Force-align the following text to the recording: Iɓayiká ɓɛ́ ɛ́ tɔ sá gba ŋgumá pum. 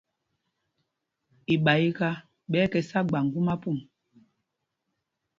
Iɓayiká 1.53 2.09
ɓɛ́ 2.51 2.61
ɛ́ 2.65 2.69
tɔ 2.71 2.79
sá 2.89 2.99
gba 3.07 3.19
ŋgumá 3.25 3.53
pum. 3.61 3.77